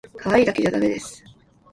[0.17, 1.23] かわいいだけじゃだめです